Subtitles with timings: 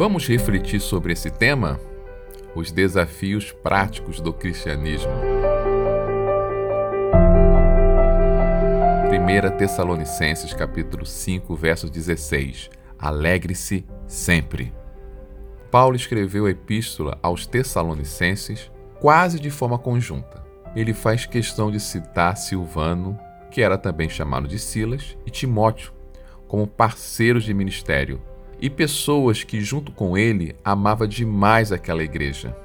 [0.00, 1.78] Vamos refletir sobre esse tema?
[2.54, 5.12] Os desafios práticos do cristianismo.
[9.12, 12.70] 1 Tessalonicenses capítulo 5, verso 16.
[12.98, 14.72] Alegre-se sempre.
[15.70, 20.42] Paulo escreveu a epístola aos Tessalonicenses quase de forma conjunta.
[20.74, 25.92] Ele faz questão de citar Silvano, que era também chamado de Silas, e Timóteo,
[26.48, 28.18] como parceiros de ministério,
[28.60, 32.56] e pessoas que, junto com ele, amava demais aquela igreja.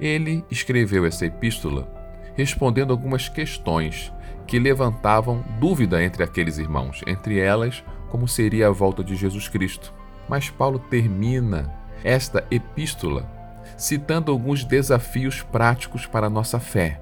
[0.00, 1.88] Ele escreveu essa epístola
[2.36, 4.12] respondendo algumas questões
[4.46, 9.94] que levantavam dúvida entre aqueles irmãos, entre elas, como seria a volta de Jesus Cristo.
[10.28, 13.30] Mas Paulo termina esta epístola
[13.76, 17.00] citando alguns desafios práticos para a nossa fé.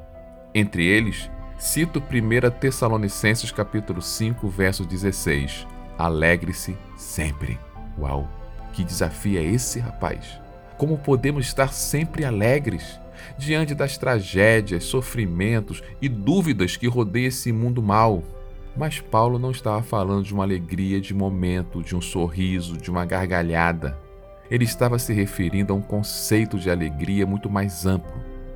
[0.55, 5.66] Entre eles, cito 1 Tessalonicenses capítulo 5, verso 16.
[5.98, 7.59] Alegre-se sempre.
[7.98, 8.28] Uau,
[8.73, 10.41] que desafio é esse, rapaz?
[10.77, 12.98] Como podemos estar sempre alegres
[13.39, 18.23] diante das tragédias, sofrimentos e dúvidas que rodeiam esse mundo mal?
[18.77, 23.05] Mas Paulo não estava falando de uma alegria de momento, de um sorriso, de uma
[23.05, 23.98] gargalhada.
[24.50, 28.12] Ele estava se referindo a um conceito de alegria muito mais amplo.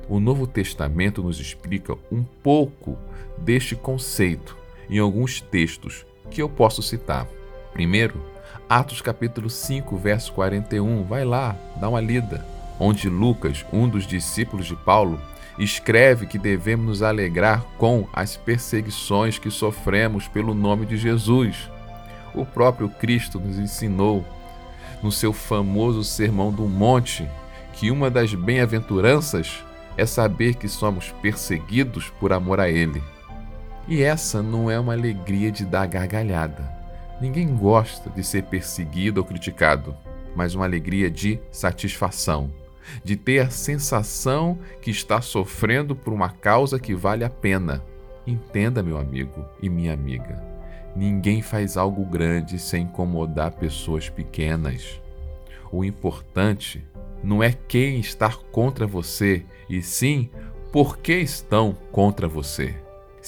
[0.09, 2.97] O Novo Testamento nos explica um pouco
[3.37, 4.57] deste conceito
[4.89, 7.27] em alguns textos que eu posso citar.
[7.73, 8.19] Primeiro,
[8.69, 11.03] Atos capítulo 5, verso 41.
[11.03, 12.45] Vai lá, dá uma lida.
[12.79, 15.19] Onde Lucas, um dos discípulos de Paulo,
[15.57, 21.69] escreve que devemos nos alegrar com as perseguições que sofremos pelo nome de Jesus.
[22.33, 24.23] O próprio Cristo nos ensinou
[25.01, 27.27] no seu famoso Sermão do Monte
[27.73, 29.63] que uma das bem-aventuranças
[29.95, 33.01] é saber que somos perseguidos por amor a Ele.
[33.87, 36.76] E essa não é uma alegria de dar gargalhada.
[37.19, 39.95] Ninguém gosta de ser perseguido ou criticado,
[40.35, 42.51] mas uma alegria de satisfação,
[43.03, 47.83] de ter a sensação que está sofrendo por uma causa que vale a pena.
[48.25, 50.43] Entenda, meu amigo e minha amiga.
[50.95, 55.01] Ninguém faz algo grande sem incomodar pessoas pequenas.
[55.71, 56.83] O importante
[57.23, 60.29] não é quem está contra você, e sim
[60.71, 62.75] por que estão contra você.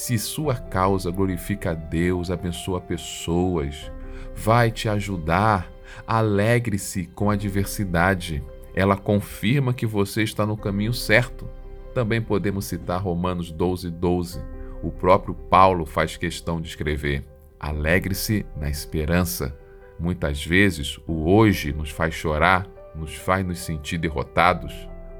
[0.00, 3.92] Se sua causa glorifica a Deus, abençoa pessoas,
[4.34, 5.70] vai te ajudar,
[6.06, 8.42] alegre-se com a adversidade.
[8.74, 11.46] Ela confirma que você está no caminho certo.
[11.94, 14.42] Também podemos citar Romanos 12, 12.
[14.82, 17.22] O próprio Paulo faz questão de escrever.
[17.60, 19.54] Alegre-se na esperança.
[19.98, 24.72] Muitas vezes o hoje nos faz chorar, nos faz nos sentir derrotados,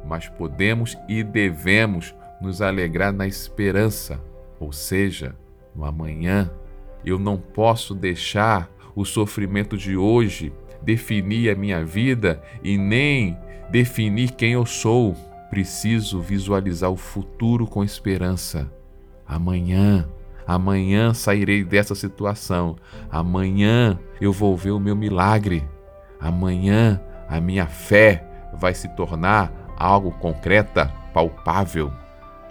[0.07, 4.19] mas podemos e devemos nos alegrar na esperança,
[4.61, 5.35] ou seja,
[5.75, 6.51] no amanhã.
[7.05, 13.37] Eu não posso deixar o sofrimento de hoje definir a minha vida e nem
[13.71, 15.17] definir quem eu sou.
[15.51, 18.73] Preciso visualizar o futuro com esperança.
[19.27, 20.09] Amanhã
[20.51, 22.75] Amanhã sairei dessa situação.
[23.09, 25.63] Amanhã eu vou ver o meu milagre.
[26.19, 31.93] Amanhã a minha fé vai se tornar algo concreta, palpável.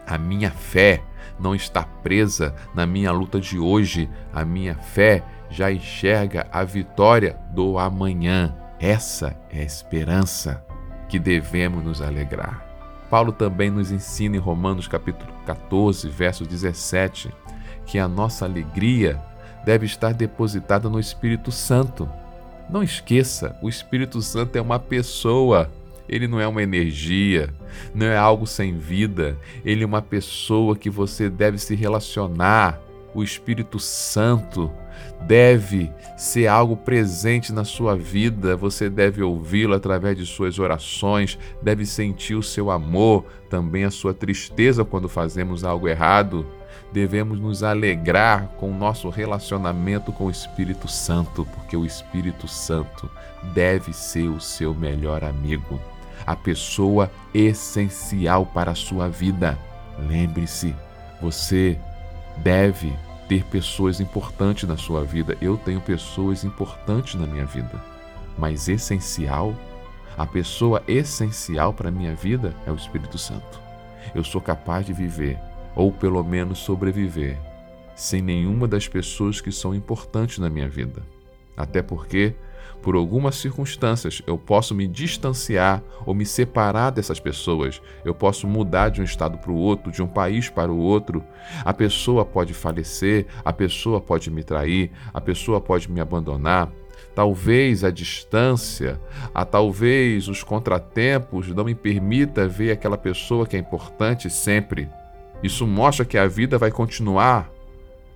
[0.07, 1.03] A minha fé
[1.39, 4.09] não está presa na minha luta de hoje.
[4.33, 8.55] A minha fé já enxerga a vitória do amanhã.
[8.79, 10.63] Essa é a esperança
[11.07, 12.65] que devemos nos alegrar.
[13.09, 17.33] Paulo também nos ensina em Romanos capítulo 14, verso 17,
[17.85, 19.19] que a nossa alegria
[19.65, 22.07] deve estar depositada no Espírito Santo.
[22.69, 25.71] Não esqueça, o Espírito Santo é uma pessoa,
[26.09, 27.53] ele não é uma energia,
[27.93, 32.81] não é algo sem vida, ele é uma pessoa que você deve se relacionar.
[33.13, 34.71] O Espírito Santo
[35.21, 41.85] deve ser algo presente na sua vida, você deve ouvi-lo através de suas orações, deve
[41.85, 46.45] sentir o seu amor, também a sua tristeza quando fazemos algo errado.
[46.91, 53.09] Devemos nos alegrar com o nosso relacionamento com o Espírito Santo, porque o Espírito Santo
[53.53, 55.79] deve ser o seu melhor amigo,
[56.29, 59.57] a pessoa essencial para a sua vida.
[59.97, 60.75] Lembre-se,
[61.19, 61.75] você
[62.37, 62.93] deve
[63.27, 65.35] ter pessoas importantes na sua vida.
[65.41, 67.83] Eu tenho pessoas importantes na minha vida,
[68.37, 69.55] mas essencial,
[70.15, 73.59] a pessoa essencial para a minha vida é o Espírito Santo.
[74.13, 75.39] Eu sou capaz de viver
[75.75, 77.39] ou pelo menos sobreviver,
[77.95, 81.01] sem nenhuma das pessoas que são importantes na minha vida.
[81.57, 82.35] Até porque
[82.81, 87.81] Por algumas circunstâncias, eu posso me distanciar ou me separar dessas pessoas.
[88.05, 91.23] Eu posso mudar de um estado para o outro, de um país para o outro.
[91.65, 96.69] A pessoa pode falecer, a pessoa pode me trair, a pessoa pode me abandonar.
[97.13, 98.99] Talvez a distância,
[99.33, 104.89] a talvez os contratempos não me permita ver aquela pessoa que é importante sempre.
[105.43, 107.49] Isso mostra que a vida vai continuar,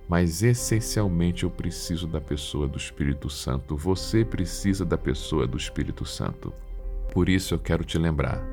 [0.08, 3.76] mas essencialmente eu preciso da pessoa do Espírito Santo.
[3.76, 6.52] Você precisa da pessoa do Espírito Santo.
[7.12, 8.44] Por isso eu quero te lembrar.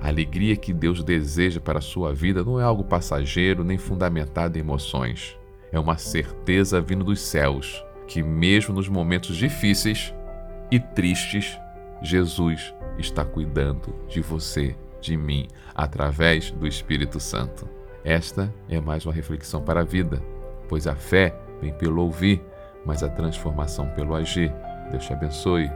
[0.00, 4.56] A alegria que Deus deseja para a sua vida não é algo passageiro nem fundamentado
[4.56, 5.36] em emoções.
[5.70, 10.12] É uma certeza vindo dos céus que, mesmo nos momentos difíceis
[10.70, 11.56] e tristes,
[12.02, 17.68] Jesus está cuidando de você, de mim, através do Espírito Santo.
[18.04, 20.20] Esta é mais uma reflexão para a vida,
[20.72, 22.42] pois a fé vem pelo ouvir,
[22.82, 24.50] mas a transformação pelo agir.
[24.90, 25.70] Deus te abençoe.